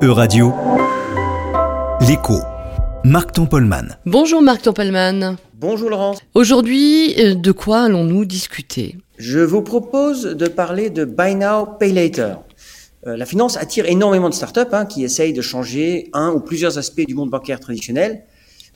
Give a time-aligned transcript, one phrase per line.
[0.00, 0.52] E-Radio,
[2.06, 2.34] l'écho.
[3.02, 3.98] Marc Tempolman.
[4.06, 5.36] Bonjour Marc Tempelman.
[5.54, 6.20] Bonjour Laurence.
[6.34, 8.96] Aujourd'hui, euh, de quoi allons-nous discuter?
[9.16, 12.34] Je vous propose de parler de Buy Now, Pay Later.
[13.08, 16.78] Euh, la finance attire énormément de startups hein, qui essayent de changer un ou plusieurs
[16.78, 18.22] aspects du monde bancaire traditionnel.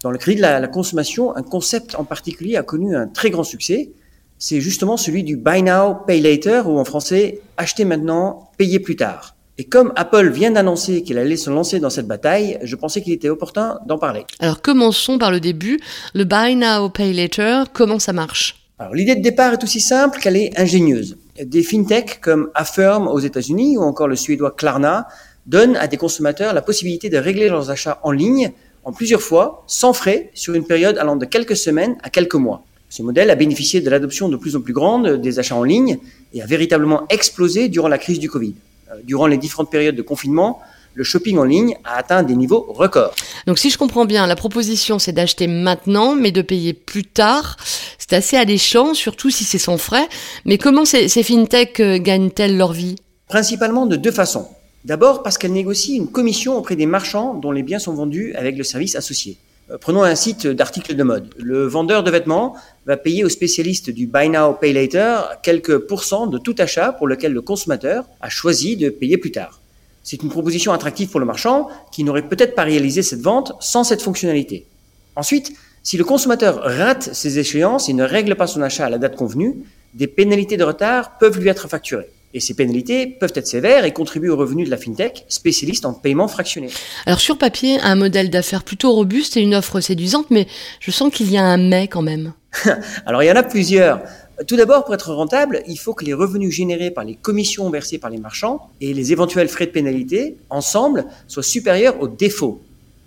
[0.02, 3.30] Dans le crédit de la, la consommation, un concept en particulier a connu un très
[3.30, 3.92] grand succès.
[4.38, 8.96] C'est justement celui du Buy Now, Pay Later, ou en français, acheter maintenant, payer plus
[8.96, 9.36] tard.
[9.58, 13.12] Et comme Apple vient d'annoncer qu'il allait se lancer dans cette bataille, je pensais qu'il
[13.12, 14.24] était opportun d'en parler.
[14.40, 15.78] Alors commençons par le début.
[16.14, 18.56] Le Buy Now, Pay Later, comment ça marche?
[18.78, 21.18] Alors l'idée de départ est aussi simple qu'elle est ingénieuse.
[21.42, 25.06] Des fintechs comme Affirm aux États-Unis ou encore le suédois Klarna
[25.46, 28.52] donnent à des consommateurs la possibilité de régler leurs achats en ligne
[28.84, 32.64] en plusieurs fois, sans frais, sur une période allant de quelques semaines à quelques mois.
[32.88, 35.98] Ce modèle a bénéficié de l'adoption de plus en plus grande des achats en ligne
[36.32, 38.54] et a véritablement explosé durant la crise du Covid.
[38.92, 40.60] Euh, Durant les différentes périodes de confinement,
[40.94, 43.14] le shopping en ligne a atteint des niveaux records.
[43.46, 47.56] Donc si je comprends bien, la proposition c'est d'acheter maintenant mais de payer plus tard.
[47.98, 50.08] C'est assez alléchant, surtout si c'est sans frais.
[50.44, 52.96] Mais comment ces, ces fintechs euh, gagnent-elles leur vie?
[53.28, 54.48] Principalement de deux façons.
[54.84, 58.56] D'abord parce qu'elle négocie une commission auprès des marchands dont les biens sont vendus avec
[58.56, 59.38] le service associé.
[59.72, 61.30] Euh, Prenons un site d'articles de mode.
[61.36, 62.54] Le vendeur de vêtements
[62.86, 67.08] va payer au spécialiste du Buy Now, Pay Later quelques pourcents de tout achat pour
[67.08, 69.60] lequel le consommateur a choisi de payer plus tard.
[70.02, 73.84] C'est une proposition attractive pour le marchand qui n'aurait peut-être pas réalisé cette vente sans
[73.84, 74.66] cette fonctionnalité.
[75.14, 78.98] Ensuite, si le consommateur rate ses échéances et ne règle pas son achat à la
[78.98, 79.62] date convenue,
[79.94, 82.10] des pénalités de retard peuvent lui être facturées.
[82.34, 85.92] Et ces pénalités peuvent être sévères et contribuer aux revenus de la fintech, spécialiste en
[85.92, 86.68] paiement fractionné.
[87.06, 90.46] Alors sur papier, un modèle d'affaires plutôt robuste et une offre séduisante, mais
[90.80, 92.32] je sens qu'il y a un mais quand même.
[93.06, 94.00] Alors il y en a plusieurs.
[94.46, 97.98] Tout d'abord, pour être rentable, il faut que les revenus générés par les commissions versées
[97.98, 102.60] par les marchands et les éventuels frais de pénalité, ensemble, soient supérieurs aux défauts.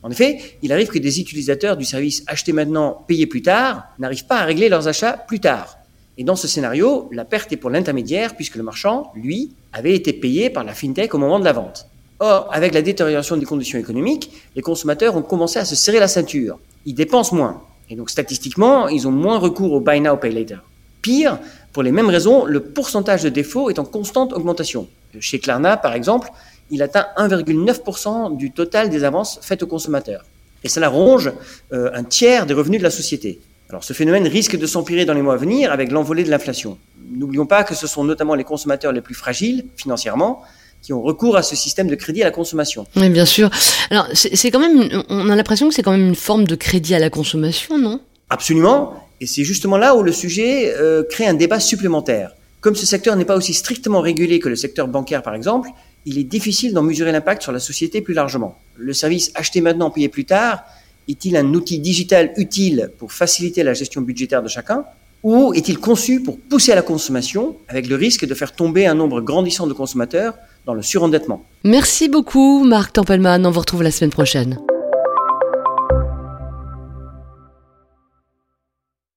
[0.03, 4.27] En effet, il arrive que des utilisateurs du service acheter maintenant, payer plus tard, n'arrivent
[4.27, 5.79] pas à régler leurs achats plus tard.
[6.17, 10.13] Et dans ce scénario, la perte est pour l'intermédiaire puisque le marchand, lui, avait été
[10.13, 11.87] payé par la fintech au moment de la vente.
[12.19, 16.07] Or, avec la détérioration des conditions économiques, les consommateurs ont commencé à se serrer la
[16.07, 16.59] ceinture.
[16.85, 17.61] Ils dépensent moins.
[17.89, 20.59] Et donc, statistiquement, ils ont moins recours au Buy Now, Pay Later.
[21.01, 21.39] Pire,
[21.73, 24.87] pour les mêmes raisons, le pourcentage de défaut est en constante augmentation.
[25.19, 26.29] Chez Klarna, par exemple,
[26.71, 30.25] il atteint 1,9% du total des avances faites aux consommateurs.
[30.63, 31.31] Et cela ronge
[31.73, 33.39] euh, un tiers des revenus de la société.
[33.69, 36.77] Alors ce phénomène risque de s'empirer dans les mois à venir avec l'envolée de l'inflation.
[37.11, 40.43] N'oublions pas que ce sont notamment les consommateurs les plus fragiles financièrement
[40.81, 42.85] qui ont recours à ce système de crédit à la consommation.
[42.95, 43.49] Oui, bien sûr.
[43.89, 46.93] Alors c'est quand même, on a l'impression que c'est quand même une forme de crédit
[46.93, 47.99] à la consommation, non?
[48.29, 52.35] Absolument, et c'est justement là où le sujet euh, crée un débat supplémentaire.
[52.61, 55.69] Comme ce secteur n'est pas aussi strictement régulé que le secteur bancaire par exemple,
[56.05, 58.55] il est difficile d'en mesurer l'impact sur la société plus largement.
[58.77, 60.63] Le service acheter maintenant, payer plus tard
[61.07, 64.85] est-il un outil digital utile pour faciliter la gestion budgétaire de chacun
[65.23, 68.93] ou est-il conçu pour pousser à la consommation avec le risque de faire tomber un
[68.93, 70.35] nombre grandissant de consommateurs
[70.67, 71.44] dans le surendettement?
[71.63, 74.59] Merci beaucoup Marc Tempelman, on vous retrouve la semaine prochaine.